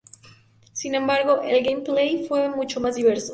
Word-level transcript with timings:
Sin 0.73 0.95
embargo, 0.95 1.43
el 1.43 1.63
gameplay 1.63 2.25
fue 2.27 2.49
mucho 2.49 2.79
más 2.79 2.95
diverso. 2.95 3.29